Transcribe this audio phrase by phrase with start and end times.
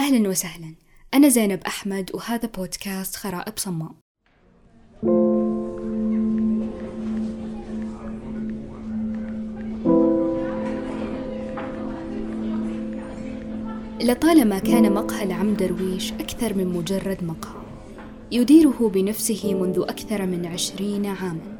[0.00, 0.74] أهلا وسهلا.
[1.14, 3.94] أنا زينب أحمد وهذا بودكاست خرائب صمام.
[14.00, 17.62] لطالما كان مقهى العم درويش أكثر من مجرد مقهى
[18.32, 21.58] يديره بنفسه منذ أكثر من عشرين عاماً.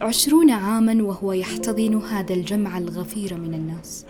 [0.00, 4.06] عشرون عاما وهو يحتضن هذا الجمع الغفير من الناس.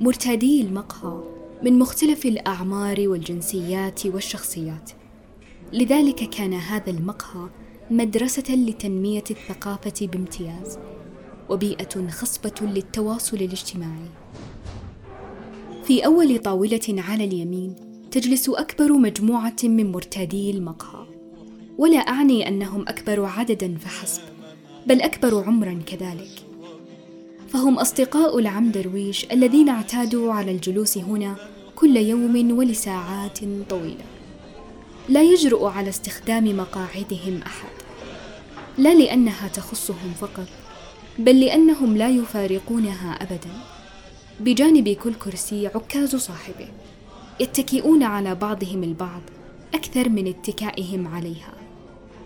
[0.00, 4.90] مرتادي المقهى من مختلف الأعمار والجنسيات والشخصيات.
[5.72, 7.48] لذلك كان هذا المقهى
[7.90, 10.78] مدرسة لتنمية الثقافة بامتياز
[11.48, 14.10] وبيئة خصبة للتواصل الاجتماعي.
[15.84, 17.74] في أول طاولة على اليمين
[18.10, 21.06] تجلس أكبر مجموعة من مرتادي المقهى.
[21.78, 24.22] ولا أعني أنهم أكبر عددا فحسب
[24.86, 26.45] بل أكبر عمرا كذلك.
[27.48, 31.36] فهم أصدقاء العم درويش الذين اعتادوا على الجلوس هنا
[31.76, 33.38] كل يوم ولساعات
[33.70, 34.04] طويلة.
[35.08, 37.68] لا يجرؤ على استخدام مقاعدهم أحد.
[38.78, 40.46] لا لأنها تخصهم فقط
[41.18, 43.50] بل لأنهم لا يفارقونها أبدا.
[44.40, 46.68] بجانب كل كرسي عكاز صاحبه
[47.40, 49.22] يتكئون على بعضهم البعض
[49.74, 51.52] أكثر من اتكائهم عليها.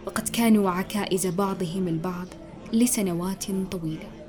[0.07, 2.27] وقد كانوا عكائز بعضهم البعض
[2.73, 4.20] لسنوات طويلة.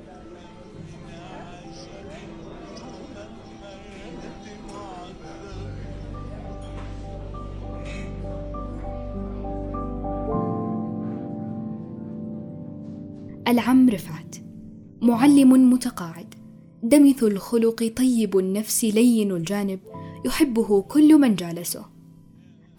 [13.52, 14.36] العم رفعت.
[15.02, 16.34] معلم متقاعد.
[16.82, 19.80] دمث الخلق طيب النفس لين الجانب
[20.24, 21.84] يحبه كل من جالسه.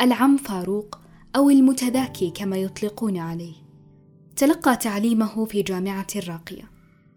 [0.01, 0.99] العم فاروق
[1.35, 3.53] أو المتذاكي كما يطلقون عليه.
[4.35, 6.71] تلقى تعليمه في جامعة الراقية.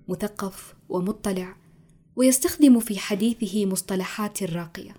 [0.08, 1.56] مثقف ومطلع
[2.16, 4.94] ويستخدم في حديثه مصطلحات الراقية.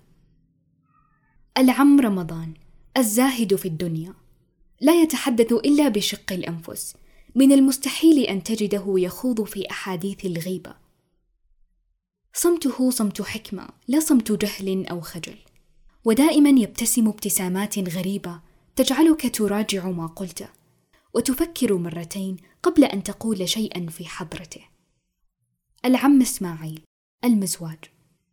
[1.58, 2.54] العم رمضان
[2.96, 4.14] الزاهد في الدنيا.
[4.80, 6.96] لا يتحدث إلا بشق الأنفس.
[7.34, 10.74] من المستحيل أن تجده يخوض في أحاديث الغيبة
[12.34, 15.36] صمته صمت حكمة لا صمت جهل أو خجل
[16.04, 18.40] ودائما يبتسم ابتسامات غريبة
[18.76, 20.48] تجعلك تراجع ما قلته
[21.14, 24.60] وتفكر مرتين قبل أن تقول شيئا في حضرته.
[25.84, 26.80] العم إسماعيل
[27.24, 27.78] المزواج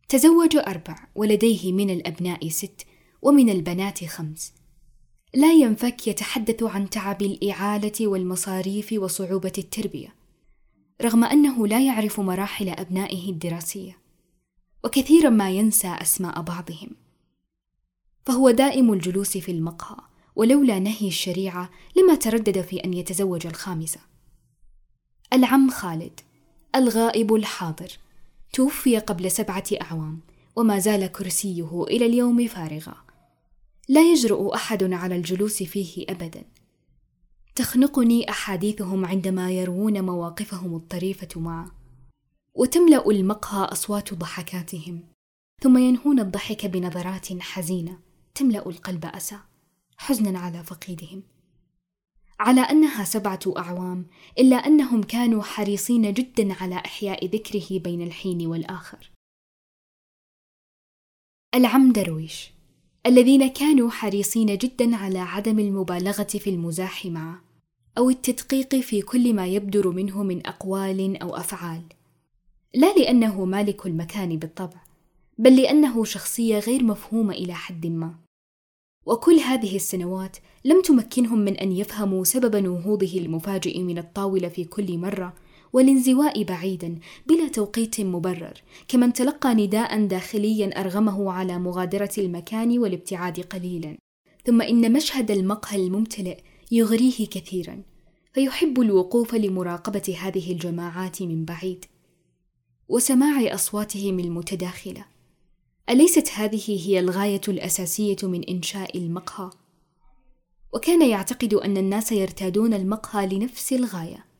[0.10, 2.86] تزوج أربع ولديه من الأبناء ست
[3.22, 4.54] ومن البنات خمس.
[5.36, 10.16] لا ينفك يتحدث عن تعب الإعالة والمصاريف وصعوبة التربية،
[11.02, 13.98] رغم أنه لا يعرف مراحل أبنائه الدراسية،
[14.84, 16.90] وكثيرا ما ينسى أسماء بعضهم.
[18.26, 19.98] فهو دائم الجلوس في المقهى
[20.36, 24.00] ولولا نهي الشريعة لما تردد في أن يتزوج الخامسة.
[25.34, 26.20] العم خالد
[26.76, 27.92] الغائب الحاضر
[28.54, 30.20] توفي قبل سبعة أعوام
[30.56, 33.05] وما زال كرسيه إلى اليوم فارغا.
[33.88, 36.44] لا يجرؤ أحد على الجلوس فيه أبدا.
[37.56, 41.72] تخنقني أحاديثهم عندما يروون مواقفهم الطريفة معه.
[42.54, 45.04] وتملأ المقهى أصوات ضحكاتهم،
[45.64, 48.00] ثم ينهون الضحك بنظرات حزينة
[48.36, 49.40] تملأ القلب أسى.
[49.98, 51.24] حزنا على فقيدهم
[52.40, 54.08] على أنها سبعة أعوام
[54.40, 59.12] إلا أنهم كانوا حريصين جدا على إحياء ذكره بين الحين والآخر
[61.56, 62.52] العم درويش
[63.06, 67.42] الذين كانوا حريصين جدا على عدم المبالغة في المزاح معه
[67.98, 71.82] أو التدقيق في كل ما يبدر منه من أقوال أو أفعال.
[72.74, 74.84] لا لأنه مالك المكان بالطبع
[75.38, 78.16] بل لأنه شخصية غير مفهومة إلى حد ما.
[79.06, 84.98] وكل هذه السنوات لم تمكنهم من أن يفهموا سبب نهوضه المفاجئ من الطاولة في كل
[84.98, 85.34] مرة
[85.76, 88.54] والانزواء بعيدا بلا توقيت مبرر.
[88.88, 93.98] كمن تلقى نداء داخليا أرغمه على مغادرة المكان والابتعاد قليلا.
[94.46, 96.38] ثم إن مشهد المقهى الممتلئ
[96.72, 97.82] يغريه كثيرا.
[98.34, 101.86] فيحب الوقوف لمراقبة هذه الجماعات من بعيد.
[102.90, 105.06] وسماع أصواتهم المتداخلة.
[105.90, 109.50] أليست هذه هي الغاية الأساسية من إنشاء المقهى؟
[110.74, 114.35] وكان يعتقد أن الناس يرتادون المقهى لنفس الغاية.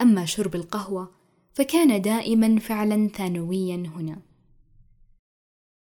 [0.00, 1.10] أما شرب القهوة
[1.54, 4.18] فكان دائما فعلا ثانويا هنا.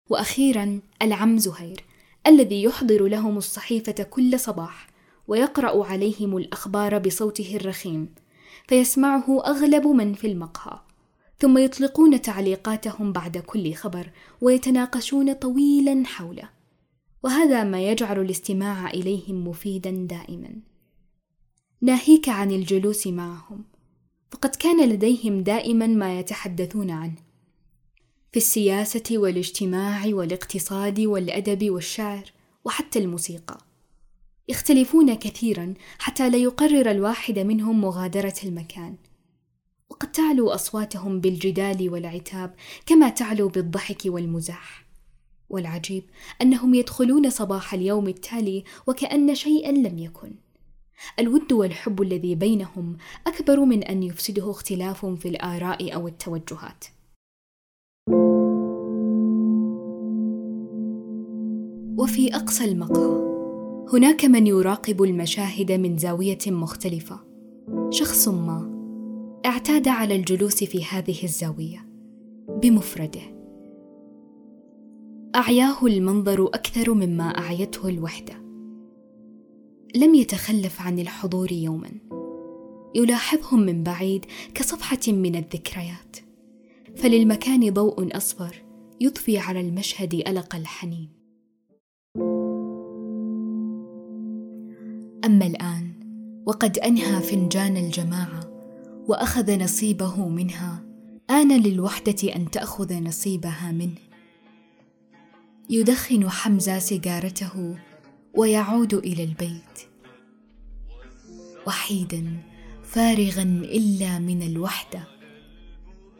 [0.09, 1.83] وأخيرا العم زهير
[2.27, 4.87] الذي يحضر لهم الصحيفة كل صباح
[5.27, 8.09] ويقرأ عليهم الأخبار بصوته الرخيم
[8.67, 10.79] فيسمعه أغلب من في المقهى.
[11.39, 14.11] ثم يطلقون تعليقاتهم بعد كل خبر
[14.41, 16.49] ويتناقشون طويلا حوله.
[17.23, 20.49] وهذا ما يجعل الاستماع إليهم مفيدا دائما.
[21.81, 23.63] ناهيك عن الجلوس معهم.
[24.31, 27.15] فقد كان لديهم دائما ما يتحدثون عنه.
[28.31, 32.31] في السياسة والاجتماع والاقتصاد والأدب والشعر
[32.65, 33.57] وحتى الموسيقى.
[34.49, 38.95] يختلفون كثيرا حتى لا يقرر الواحد منهم مغادرة المكان.
[39.89, 44.85] وقد تعلو أصواتهم بالجدال والعتاب كما تعلو بالضحك والمزاح
[45.49, 46.03] والعجيب
[46.41, 50.35] أنهم يدخلون صباح اليوم التالي وكأن شيئا لم يكن.
[51.19, 52.97] الود والحب الذي بينهم
[53.27, 56.85] أكبر من أن يفسده اختلاف في الآراء أو التوجهات.
[61.97, 63.27] وفي أقصى المقهى
[63.93, 67.19] هناك من يراقب المشاهد من زاوية مختلفة.
[67.89, 68.77] شخص ما
[69.45, 71.87] اعتاد على الجلوس في هذه الزاوية
[72.61, 73.21] بمفرده.
[75.35, 78.46] أعياه المنظر أكثر مما أعيته الوحدة.
[79.95, 81.91] لم يتخلف عن الحضور يوما.
[82.95, 86.17] يلاحظهم من بعيد كصفحة من الذكريات.
[86.95, 88.63] فللمكان ضوء أصفر
[89.01, 91.09] يضفي على المشهد ألق الحنين.
[95.25, 95.93] أما الآن
[96.45, 98.39] وقد أنهى فنجان الجماعة
[99.07, 100.83] وأخذ نصيبه منها
[101.29, 103.97] آن للوحدة أن تأخذ نصيبها منه.
[105.69, 107.75] يدخن حمزة سيجارته
[108.37, 109.79] ويعود إلى البيت.
[111.67, 112.43] وحيدا
[112.83, 115.07] فارغا إلا من الوحدة.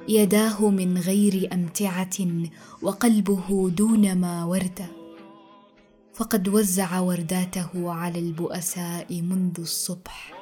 [0.10, 2.18] يداه من غير أمتعة
[2.82, 4.88] وقلبه دون ما وردة.
[6.14, 10.34] فقد وزع ورداته على البؤساء منذ الصبح.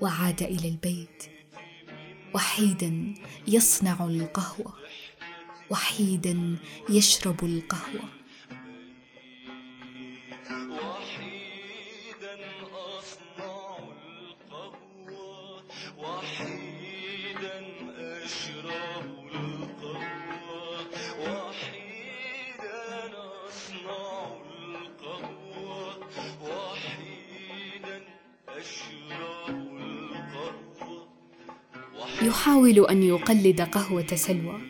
[0.00, 1.22] وعاد إلى البيت.
[2.34, 3.14] وحيدا
[3.48, 4.72] يصنع القهوة.
[5.70, 6.56] وحيدا
[6.90, 8.17] يشرب القهوة.
[32.22, 34.60] يحاول أن يقلد قهوة سلوى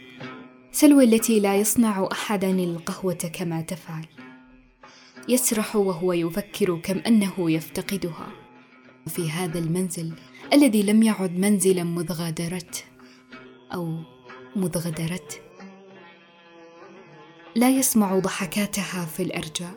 [0.72, 4.06] سلوى التي لا يصنع احدا القهوة كما تفعل.
[5.28, 8.28] يسرح وهو يفكر كم أنه يفتقدها.
[9.06, 10.12] في هذا المنزل
[10.52, 12.84] الذي لم يعد منزلا مذ غادرت
[13.74, 13.98] أو
[14.56, 15.42] مذ غدرت
[17.56, 19.74] لا يسمع ضحكاتها في الأرجاء.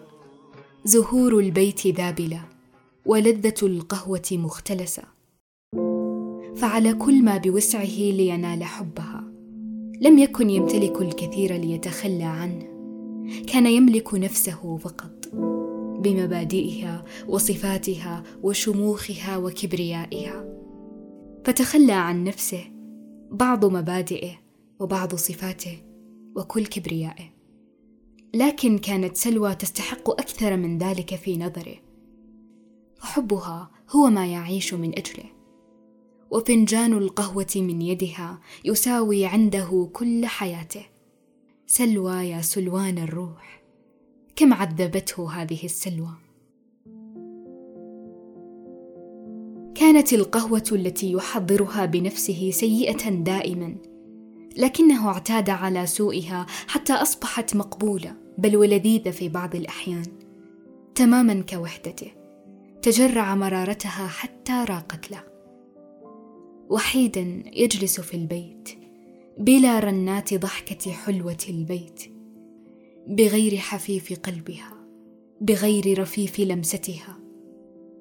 [0.85, 2.50] زهور البيت ذابلة.
[3.05, 5.03] ولذة القهوة مختلسة.
[6.55, 9.23] فعل كل ما بوسعه لينال حبها.
[10.01, 12.67] لم يكن يمتلك الكثير ليتخلى عنه.
[13.47, 15.27] كان يملك نفسه فقط.
[15.99, 20.45] بمبادئها وصفاتها وشموخها وكبريائها.
[21.45, 22.63] فتخلى عن نفسه
[23.31, 24.31] بعض مبادئه
[24.79, 25.77] وبعض صفاته
[26.35, 27.33] وكل كبريائه.
[28.33, 31.90] لكن كانت سلوى تستحق أكثر من ذلك في نظره.
[33.01, 35.25] فحبها هو ما يعيش من أجله.
[36.31, 40.85] وفنجان القهوة من يدها يساوي عنده كل حياته.
[41.67, 43.63] سلوى يا سلوان الروح
[44.35, 46.13] كم عذبته هذه السلوى.
[49.75, 53.75] كانت القهوة التي يحضرها بنفسه سيئة دائما
[54.57, 60.05] لكنه اعتاد على سوءها حتى أصبحت مقبولة بل ولذيذة في بعض الأحيان
[60.95, 62.20] تماما كوحدته.
[62.81, 65.23] تجرع مرارتها حتى راقت له.
[66.69, 68.69] وحيدا يجلس في البيت
[69.37, 72.03] بلا رنات ضحكة حلوة البيت
[73.07, 74.73] بغير حفيف قلبها
[75.41, 77.19] بغير رفيف لمستها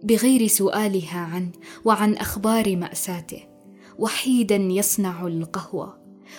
[0.03, 1.53] بغير سؤالها عنه
[1.85, 3.43] وعن أخبار مأساته.
[3.99, 5.99] وحيدا يصنع القهوة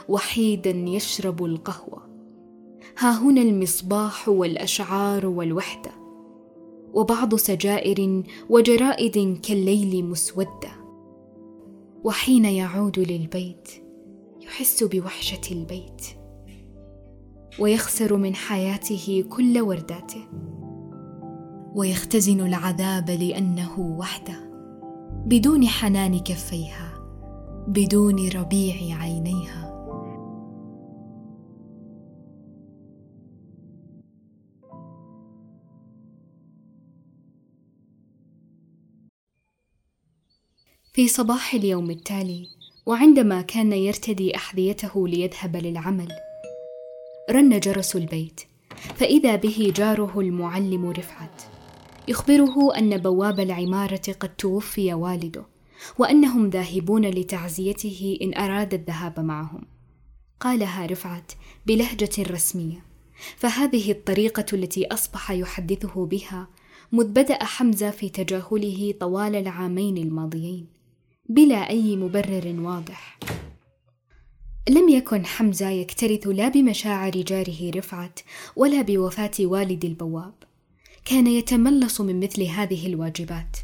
[0.09, 2.09] وحيدا يشرب القهوة.
[2.97, 6.00] ها هنا المصباح والأشعار والوحدة
[6.93, 10.71] وبعض سجائر وجرائد كالليل مسودة
[12.03, 13.69] وحين يعود للبيت
[14.41, 16.05] يحس بوحشة البيت
[17.59, 20.23] ويخسر من حياته كل ورداته
[21.75, 24.51] ويختزن العذاب لأنه وحده
[25.25, 26.93] بدون حنان كفيها
[27.67, 29.70] بدون ربيع عينيها.
[40.93, 42.47] في صباح اليوم التالي
[42.85, 46.11] وعندما كان يرتدي أحذيته ليذهب للعمل
[47.31, 48.41] رن جرس البيت
[48.95, 51.41] فإذا به جاره المعلم رفعت.
[52.07, 55.45] يخبره أن بواب العمارة قد توفي والده
[55.97, 59.61] وأنهم ذاهبون لتعزيته إن أراد الذهاب معهم.
[60.39, 61.31] قالها رفعت
[61.65, 62.85] بلهجة رسمية
[63.37, 66.47] فهذه الطريقة التي أصبح يحدثه بها
[66.91, 70.80] مذ بدأ حمزة في تجاهله طوال العامين الماضيين.
[71.31, 73.19] بلا أي مبرر واضح.
[74.69, 78.19] لم يكن حمزة يكترث لا بمشاعر جاره رفعت
[78.55, 80.33] ولا بوفاة والد البواب.
[81.05, 83.57] كان يتملص من مثل هذه الواجبات.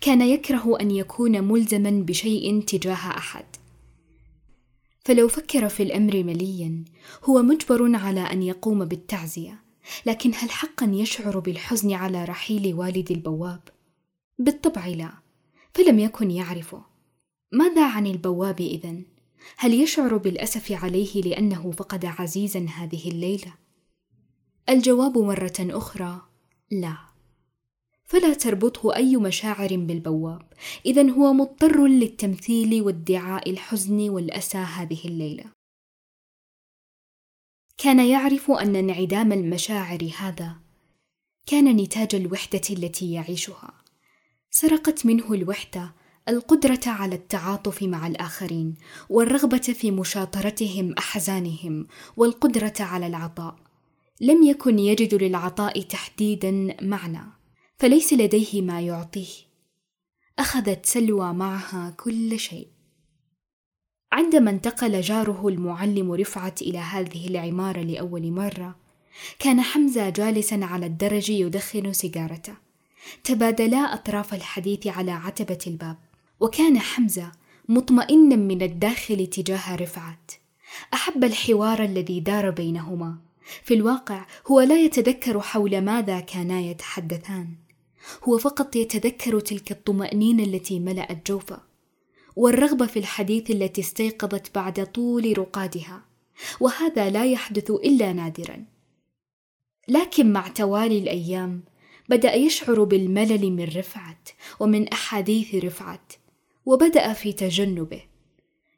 [0.00, 3.44] كان يكره أن يكون ملزما بشيء تجاه أحد.
[5.04, 6.84] فلو فكر في الأمر مليا
[7.24, 9.62] هو مجبر على أن يقوم بالتعزية.
[10.06, 13.60] لكن هل حقا يشعر بالحزن على رحيل والد البواب؟
[14.38, 15.12] بالطبع لا
[15.74, 16.93] فلم يكن يعرفه.
[17.54, 19.04] ماذا عن البواب إذن؟
[19.56, 23.54] هل يشعر بالأسف عليه لأنه فقد عزيزا هذه الليلة؟
[24.68, 26.22] الجواب مرة أخرى
[26.70, 26.96] لا.
[28.04, 30.52] فلا تربطه أي مشاعر بالبواب
[30.86, 35.44] اذا هو مضطر للتمثيل وادعاء الحزن والأسى هذه الليلة.
[37.78, 40.56] كان يعرف أن انعدام المشاعر هذا
[41.46, 43.72] كان نتاج الوحدة التي يعيشها.
[44.50, 45.94] سرقت منه الوحدة
[46.28, 48.74] القدرة على التعاطف مع الآخرين
[49.10, 53.56] والرغبة في مشاطرتهم أحزانهم والقدرة على العطاء.
[54.20, 57.20] لم يكن يجد للعطاء تحديدا معنى
[57.76, 59.32] فليس لديه ما يعطيه.
[60.38, 62.68] أخذت سلوى معها كل شيء.
[64.12, 68.76] عندما انتقل جاره المعلم رفعت إلى هذه العمارة لأول مرة
[69.38, 72.54] كان حمزة جالسا على الدرج يدخن سيجارته.
[73.24, 75.96] تبادلا أطراف الحديث على عتبة الباب.
[76.40, 77.32] وكان حمزة
[77.68, 80.32] مطمئنا من الداخل تجاه رفعت.
[80.94, 83.16] أحب الحوار الذي دار بينهما.
[83.62, 87.48] في الواقع هو لا يتذكر حول ماذا كانا يتحدثان.
[88.24, 91.60] هو فقط يتذكر تلك الطمأنينة التي ملأت جوفه.
[92.36, 96.02] والرغبة في الحديث التي استيقظت بعد طول رقادها.
[96.60, 98.64] وهذا لا يحدث إلا نادرا.
[99.88, 101.62] لكن مع توالي الأيام
[102.08, 104.28] بدأ يشعر بالملل من رفعت
[104.60, 106.12] ومن أحاديث رفعت
[106.66, 108.02] وبدأ في تجنبه.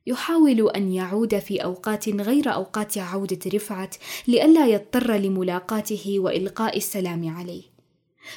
[0.06, 3.96] يحاول أن يعود في أوقات غير أوقات عودة رفعت
[4.28, 7.62] لئلا يضطر لملاقاته وإلقاء السلام عليه.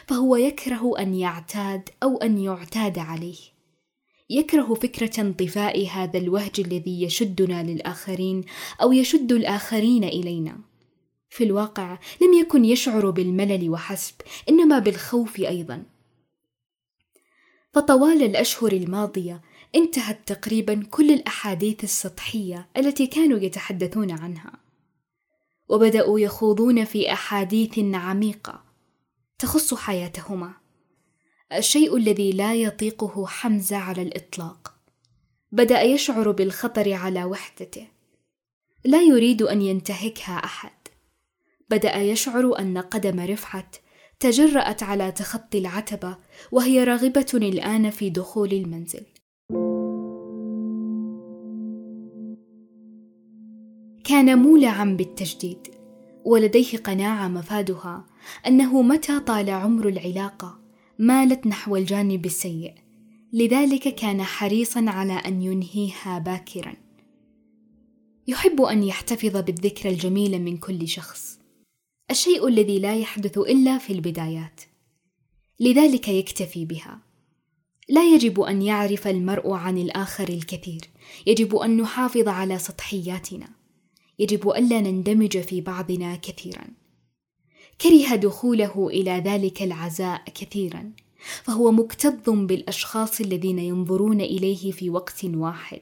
[0.07, 3.37] فهو يكره أن يعتاد أو أن يعتاد عليه.
[4.29, 8.43] يكره فكرة انطفاء هذا الوهج الذي يشدنا للآخرين
[8.81, 10.57] أو يشد الآخرين إلينا.
[11.29, 14.15] في الواقع لم يكن يشعر بالملل وحسب
[14.49, 15.83] إنما بالخوف أيضا.
[17.73, 19.41] فطوال الأشهر الماضية
[19.75, 24.53] انتهت تقريبا كل الأحاديث السطحية التي كانوا يتحدثون عنها.
[25.69, 28.63] وبدأوا يخوضون في أحاديث عميقة
[29.39, 30.53] تخص حياتهما.
[31.53, 34.73] الشيء الذي لا يطيقه حمزة على الإطلاق.
[35.51, 37.88] بدأ يشعر بالخطر على وحدته.
[38.85, 40.71] لا يريد أن ينتهكها أحد.
[41.69, 43.75] بدأ يشعر أن قدم رفعت
[44.19, 46.17] تجرأت على تخطي العتبة
[46.51, 49.05] وهي راغبة الآن في دخول المنزل.
[54.03, 55.67] كان مولعا بالتجديد
[56.25, 58.05] ولديه قناعة مفادها
[58.47, 60.59] أنه متى طال عمر العلاقة
[60.99, 62.73] مالت نحو الجانب السيء.
[63.33, 66.73] لذلك كان حريصا على أن ينهيها باكرا.
[68.27, 71.28] يحب أن يحتفظ بالذكرى الجميلة من كل شخص.
[72.11, 74.61] الشيء الذي لا يحدث إلا في البدايات.
[75.59, 76.99] لذلك يكتفي بها.
[77.89, 80.81] لا يجب أن يعرف المرء عن الآخر الكثير.
[81.27, 83.49] يجب أن نحافظ على سطحياتنا.
[84.19, 86.67] يجب ألا نندمج في بعضنا كثيرا.
[87.81, 90.91] كره دخوله إلى ذلك العزاء كثيرا.
[91.43, 95.81] فهو مكتظ بالأشخاص الذين ينظرون إليه في وقت واحد.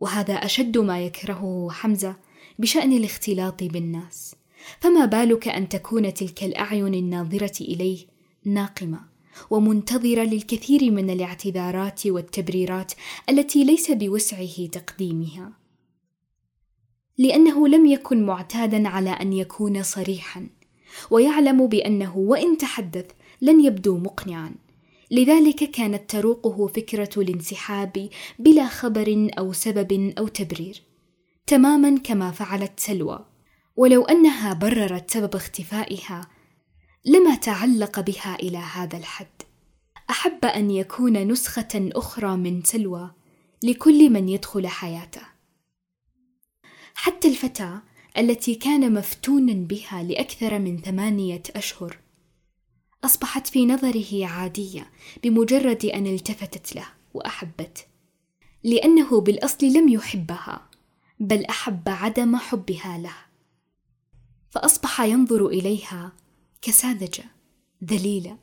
[0.00, 2.16] وهذا أشد ما يكرهه حمزة
[2.58, 4.34] بشأن الاختلاط بالناس.
[4.80, 8.06] فما بالك أن تكون تلك الأعين الناظرة إليه
[8.44, 9.00] ناقمة
[9.50, 12.92] ومنتظرة للكثير من الاعتذارات والتبريرات
[13.28, 15.52] التي ليس بوسعه تقديمها.
[17.18, 20.48] لأنه لم يكن معتادا على أن يكون صريحا
[21.10, 23.06] ويعلم بأنه وإن تحدث
[23.40, 24.54] لن يبدو مقنعا.
[25.10, 28.08] لذلك كانت تروقه فكرة الانسحاب
[28.38, 30.82] بلا خبر أو سبب أو تبرير
[31.46, 33.25] تماما كما فعلت سلوى.
[33.76, 36.28] ولو أنها بررت سبب اختفائها
[37.04, 39.42] لما تعلق بها إلى هذا الحد.
[40.10, 43.10] أحب أن يكون نسخة أخرى من سلوى
[43.62, 45.22] لكل من يدخل حياته.
[46.94, 47.82] حتى الفتاة
[48.18, 51.98] التي كان مفتونا بها لأكثر من ثمانية أشهر
[53.04, 54.90] أصبحت في نظره عادية
[55.24, 57.82] بمجرد أن التفتت له وأحبته
[58.64, 60.68] لأنه بالأصل لم يحبها
[61.20, 63.25] بل أحب عدم حبها له.
[64.56, 66.12] فأصبح ينظر إليها
[66.62, 67.24] كساذجة
[67.84, 68.38] ذليلة.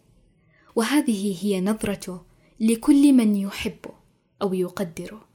[0.75, 2.22] وهذه هي نظرته
[2.60, 3.91] لكل من يحبه
[4.41, 5.27] أو يقدره.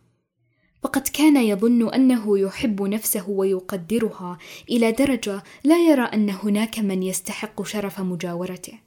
[0.82, 4.38] فقد كان يظن أنه يحب نفسه ويقدرها
[4.70, 8.78] إلى درجة لا يرى أن هناك من يستحق شرف مجاورته.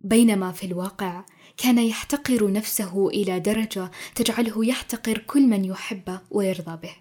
[0.00, 1.24] بينما في الواقع
[1.56, 6.96] كان يحتقر نفسه إلى درجة تجعله يحتقر كل من يحبه ويرضى به.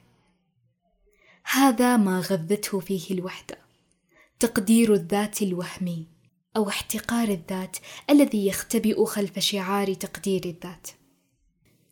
[1.44, 3.71] هذا ما غذته فيه الوحدة.
[4.42, 6.08] تقدير الذات الوهمي
[6.58, 7.78] أو احتقار الذات
[8.10, 10.88] الذي يختبئ خلف شعار تقدير الذات.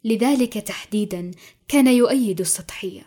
[0.04, 1.32] لذلك تحديدا
[1.68, 3.06] كان يؤيد السطحية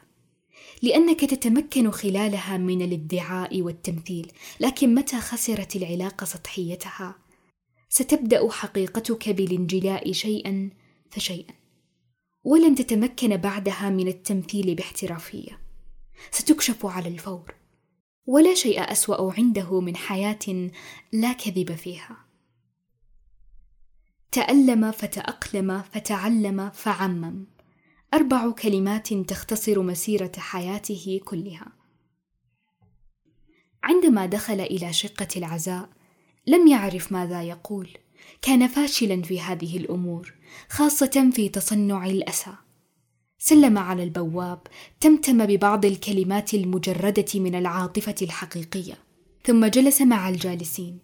[0.83, 7.15] لأنك تتمكن خلالها من الادعاء والتمثيل لكن متى خسرت العلاقة سطحيتها؟
[7.89, 10.71] ستبدأ حقيقتك بالانجلاء شيئا
[11.11, 11.55] فشيئا
[12.45, 15.59] ولن تتمكن بعدها من التمثيل باحترافية.
[16.31, 17.62] ستكشف على الفور.
[18.27, 20.71] ولا شيء أسوأ عنده من حياة
[21.13, 22.25] لا كذب فيها.
[24.33, 27.47] تألم فتأقلم فتعلم فعمم.
[28.15, 31.73] أربع كلمات تختصر مسيرة حياته كلها.
[33.83, 35.89] عندما دخل إلى شقة العزاء
[36.47, 37.89] لم يعرف ماذا يقول.
[38.43, 40.35] كان فاشلا في هذه الأمور
[40.69, 42.53] خاصة في تصنع الأسى.
[43.45, 44.59] سلم على البواب
[45.01, 48.99] تمتم ببعض الكلمات المجردة من العاطفة الحقيقية.
[49.45, 50.99] ثم جلس مع الجالسين.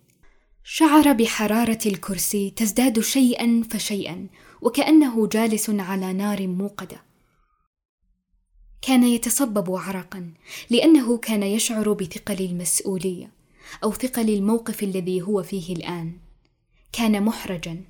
[0.64, 4.26] شعر بحرارة الكرسي تزداد شيئا فشيئا
[4.62, 7.02] وكأنه جالس على نار موقدة.
[8.82, 10.32] كان يتصبب عرقا
[10.70, 13.32] لأنه كان يشعر بثقل المسؤولية
[13.84, 16.12] أو ثقل الموقف الذي هو فيه الآن.
[16.92, 17.84] كان محرجا.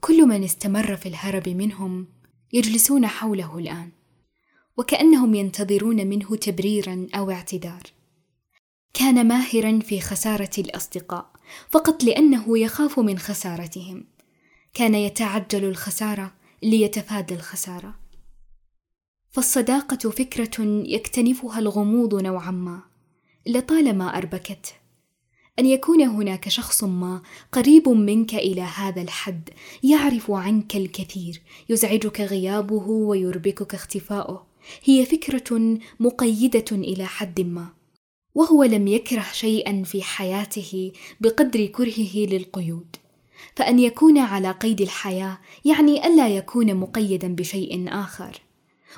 [0.00, 2.15] كل من استمر في الهرب منهم
[2.52, 3.90] يجلسون حوله الآن
[4.76, 7.82] وكأنهم ينتظرون منه تبريرا أو اعتذار.
[8.94, 11.30] كان ماهرا في خسارة الأصدقاء
[11.70, 14.04] فقط لأنه يخاف من خسارتهم.
[14.74, 17.94] كان يتعجل الخسارة ليتفادى الخسارة.
[19.30, 22.82] فالصداقة فكرة يكتنفها الغموض نوعا ما
[23.46, 24.72] لطالما أربكته.
[25.58, 29.48] أن يكون هناك شخص ما قريب منك إلى هذا الحد
[29.82, 34.46] يعرف عنك الكثير يزعجك غيابه ويربكك اختفاؤه.
[34.84, 37.68] هي فكرة مقيدة إلى حد ما
[38.34, 42.96] وهو لم يكره شيئا في حياته بقدر كرهه للقيود.
[43.56, 48.40] فأن يكون على قيد الحياة يعني الا يكون مقيدا بشيء آخر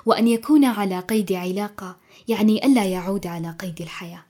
[0.07, 1.97] وأن يكون على قيد علاقة
[2.29, 4.28] يعني الا يعود على قيد الحياة.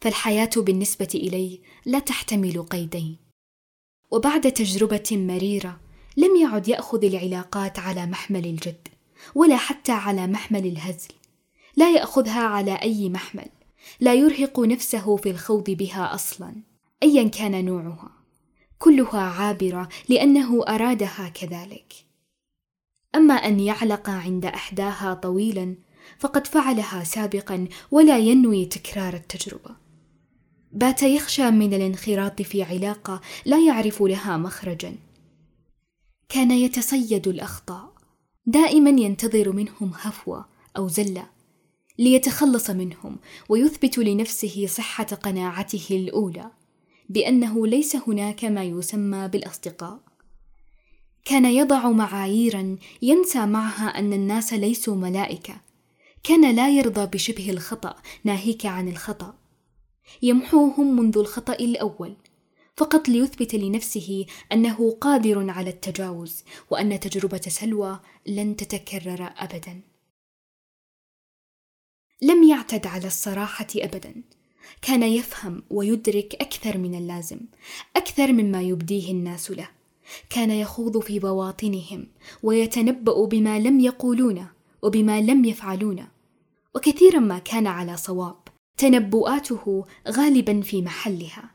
[0.00, 3.16] فالحياة بالنسبة إلي لا تحتمل قيدين.
[4.10, 5.80] وبعد تجربة مريرة
[6.16, 8.88] لم يعد يأخذ العلاقات على محمل الجد
[9.34, 11.08] ولا حتى على محمل الهزل.
[11.76, 13.48] لا يأخذها على أي محمل
[14.00, 16.54] لا يرهق نفسه في الخوض بها أصلا
[17.02, 18.10] ايا كان نوعها.
[18.78, 21.92] كلها عابرة لأنه أرادها كذلك.
[23.14, 25.76] أما أن يعلق عند أحداها طويلا
[26.18, 29.87] فقد فعلها سابقا ولا ينوي تكرار التجربة.
[30.72, 34.96] بات يخشى من الانخراط في علاقة لا يعرف لها مخرجا.
[36.28, 37.92] كان يتصيد الأخطاء.
[38.46, 41.26] دائما ينتظر منهم هفوة أو زلة
[41.98, 43.16] ليتخلص منهم
[43.48, 46.50] ويثبت لنفسه صحة قناعته الأولى
[47.08, 50.00] بأنه ليس هناك ما يسمى بالأصدقاء.
[51.24, 55.60] كان يضع معاييرا ينسى معها أن الناس ليسوا ملائكة.
[56.22, 59.37] كان لا يرضى بشبه الخطأ ناهيك عن الخطأ.
[60.22, 62.16] يمحوهم منذ الخطأ الأول.
[62.76, 69.80] فقط ليثبت لنفسه أنه قادر على التجاوز وأن تجربة سلوى لن تتكرر أبدا.
[72.22, 74.22] لم يعتد على الصراحة أبدا.
[74.82, 77.40] كان يفهم ويدرك أكثر من اللازم
[77.96, 79.68] أكثر مما يبديه الناس له.
[80.30, 82.06] كان يخوض في بواطنهم
[82.42, 84.50] ويتنبأ بما لم يقولونه
[84.82, 86.08] وبما لم يفعلونه
[86.74, 88.47] وكثيرا ما كان على صواب.
[88.78, 91.50] تنبؤاته غالبا في محلها.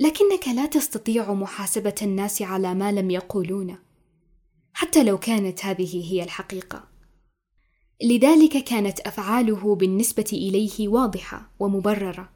[0.00, 3.76] لكنك لا تستطيع محاسبة الناس على ما لم يقولون
[4.72, 6.88] حتى لو كانت هذه هي الحقيقة.
[8.02, 12.30] لذلك كانت أفعاله بالنسبة إليه واضحة ومبررة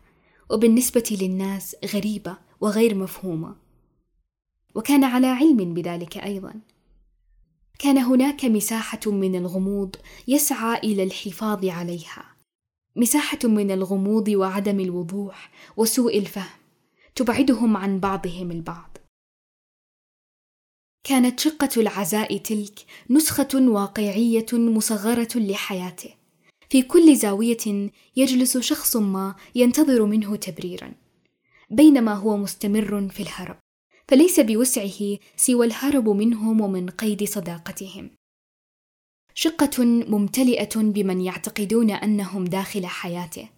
[0.50, 3.56] وبالنسبة للناس غريبة وغير مفهومة.
[4.74, 6.54] وكان على علم بذلك أيضا.
[7.78, 9.96] كان هناك مساحة من الغموض
[10.28, 12.27] يسعى إلى الحفاظ عليها.
[12.98, 16.58] مساحة من الغموض وعدم الوضوح وسوء الفهم
[17.14, 18.98] تبعدهم عن بعضهم البعض.
[21.04, 22.78] كانت شقة العزاء تلك
[23.10, 26.14] نسخة واقعية مصغرة لحياته.
[26.70, 30.92] في كل زاوية يجلس شخص ما ينتظر منه تبريرا
[31.70, 33.58] بينما هو مستمر في الهرب
[34.08, 38.10] فليس بوسعه سوى الهرب منهم ومن قيد صداقتهم.
[39.40, 43.48] شقة ممتلئة بمن يعتقدون أنهم داخل حياته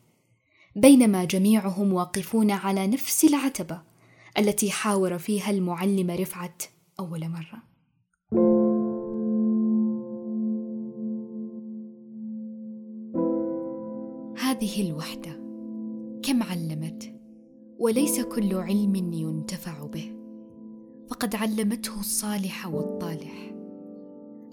[0.76, 3.82] بينما جميعهم واقفون على نفس العتبة
[4.38, 6.62] التي حاور فيها المعلم رفعت
[7.00, 7.62] أول مرة.
[14.38, 15.32] هذه الوحدة
[16.22, 17.14] كم علمت؟
[17.78, 20.16] وليس كل علم ينتفع به
[21.10, 23.59] فقد علمته الصالح والطالح.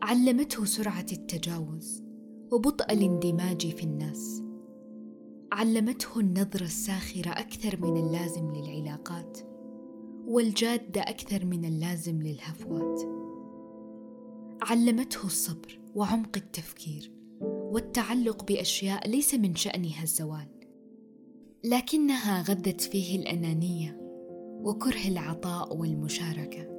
[0.08, 2.04] علمته سرعة التجاوز
[2.52, 4.44] وبطء الاندماج في الناس.
[5.52, 9.38] علمته النظره الساخره أكثر من اللازم للعلاقات
[10.28, 13.02] والجاده أكثر من اللازم للهفوات.
[14.62, 20.48] علمته الصبر وعمق التفكير والتعلق بأشياء ليس من شأنها الزوال
[21.64, 23.98] لكنها غذت فيه الأنانية
[24.64, 26.77] وكره العطاء والمشاركة.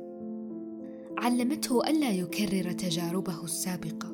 [1.18, 4.12] علمته ألا يكرر تجاربه السابقة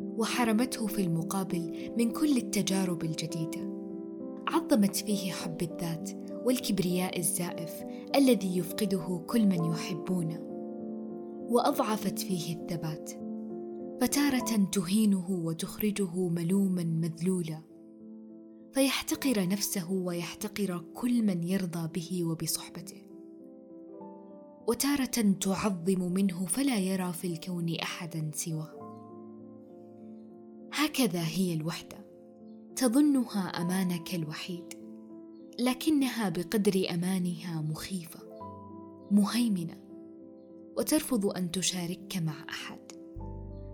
[0.00, 3.60] وحرمته في المقابل من كل التجارب الجديدة.
[4.48, 6.10] عظمت فيه حب الذات
[6.46, 10.40] والكبرياء الزائف الذي يفقده كل من يحبونه
[11.50, 13.10] وأضعفت فيه الثبات
[14.00, 17.62] فتارة تهينه وتخرجه ملوما مذلولا
[18.72, 23.07] فيحتقر نفسه ويحتقر كل من يرضى به وبصحبته.
[24.68, 28.78] وتارة تعظم منه فلا يرى في الكون أحدا سواه
[30.72, 32.06] هكذا هي الوحدة
[32.76, 34.64] تظنها أمانك الوحيد
[35.58, 38.20] لكنها بقدر أمانها مخيفة
[39.10, 39.76] مهيمنة
[40.76, 42.78] وترفض أن تشاركك مع أحد.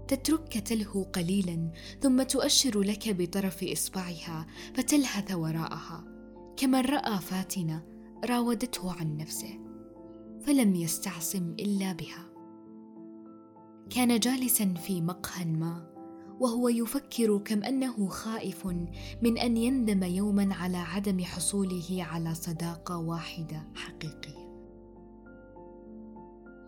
[0.09, 6.05] تتركك تلهو قليلا ثم تؤشر لك بطرف إصبعها فتلهث وراءها
[6.57, 7.83] كمن رأى فاتنة
[8.25, 9.64] راودته عن نفسه.
[10.47, 12.27] فلم يستعصم إلا بها.
[13.91, 15.95] كان جالسا في مقهى ما
[16.41, 18.67] وهو يفكر كم أنه خائف
[19.23, 24.45] من أن يندم يوما على عدم حصوله على صداقة واحدة حقيقية.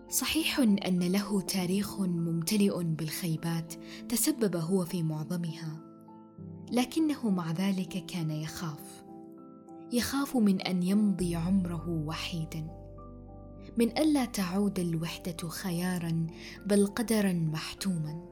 [0.08, 3.74] صحيح أن له تاريخ ممتلئ بالخيبات
[4.08, 5.80] تسبب هو في معظمها
[6.72, 9.04] لكنه مع ذلك كان يخاف.
[9.92, 12.85] يخاف من أن يمضي عمره وحيدا.
[13.76, 16.26] من ألا تعود الوحدة خيارا
[16.66, 18.26] بل قدرا محتوما.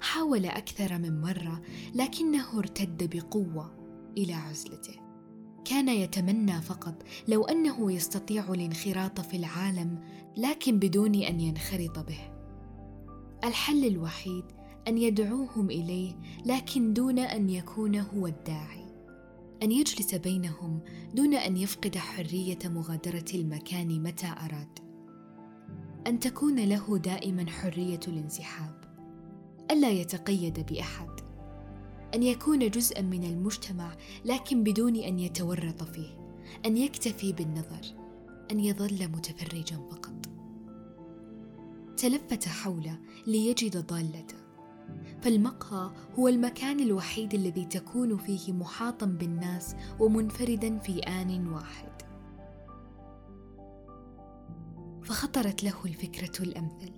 [0.00, 1.62] حاول أكثر من مرة
[1.94, 3.74] لكنه ارتد بقوة
[4.18, 4.94] إلى عزلته.
[5.64, 10.00] كان يتمنى فقط لو أنه يستطيع الانخراط في العالم
[10.36, 12.32] لكن بدون أن ينخرط به.
[13.44, 14.44] الحل الوحيد
[14.88, 16.14] أن يدعوهم إليه
[16.46, 18.85] لكن دون أن يكون هو الداعي.
[19.66, 20.80] أن يجلس بينهم
[21.14, 24.78] دون أن يفقد حرية مغادرة المكان متى أراد.
[26.06, 28.80] أن تكون له دائما حرية الانسحاب.
[29.70, 31.08] الا يتقيد بأحد.
[32.14, 36.18] أن يكون جزءا من المجتمع لكن بدون أن يتورط فيه.
[36.66, 37.94] أن يكتفي بالنظر.
[38.50, 40.26] أن يظل متفرجا فقط.
[41.96, 44.45] تلفت حوله ليجد ضالته.
[45.22, 51.92] فالمقهى هو المكان الوحيد الذي تكون فيه محاطا بالناس ومنفردا في آن واحد.
[55.02, 56.92] فخطرت له الفكرة الأمثل.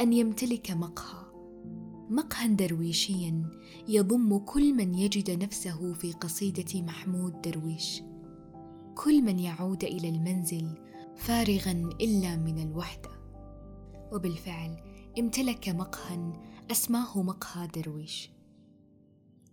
[0.00, 1.22] أن يمتلك مقهى.
[2.10, 3.50] مقهى درويشيا
[3.88, 8.02] يضم كل من يجد نفسه في قصيدة محمود درويش.
[8.94, 10.68] كل من يعود إلى المنزل
[11.16, 13.10] فارغا إلا من الوحدة.
[14.12, 14.76] وبالفعل
[15.18, 16.32] امتلك مقهى
[16.70, 18.30] أسماه مقهى درويش.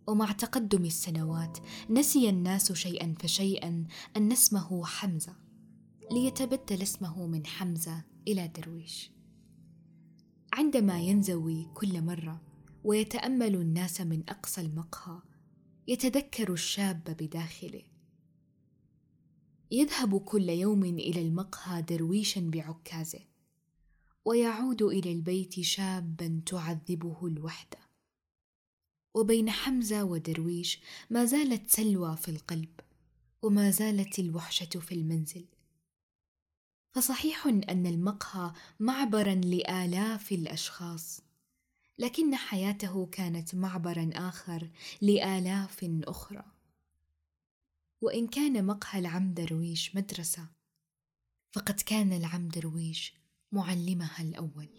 [0.08, 1.58] ومع تقدم السنوات
[1.90, 3.86] نسي الناس شيئا فشيئا
[4.18, 5.36] أن اسمه حمزة
[6.12, 9.12] ليتبدل اسمه من حمزة إلى درويش.
[10.54, 12.42] عندما ينزوي كل مرة
[12.84, 15.22] ويتأمل الناس من أقصى المقهى
[15.88, 17.84] يتذكر الشاب بداخله.
[19.72, 23.29] يذهب كل يوم إلى المقهى درويشا بعكازه
[24.26, 27.78] ويعود إلى البيت شابا تعذبه الوحدة.
[29.16, 30.80] وبين حمزة ودرويش
[31.10, 32.80] ما زالت سلوى في القلب
[33.42, 35.46] وما زالت الوحشة في المنزل.
[36.96, 41.22] فصحيح أن المقهى معبرا لآلاف الأشخاص
[41.98, 44.70] لكن حياته كانت معبرا آخر
[45.02, 46.46] لآلاف أخرى.
[48.02, 50.48] وإن كان مقهى العم درويش مدرسة
[51.52, 53.19] فقد كان العم درويش
[53.52, 54.70] معلمها الأول.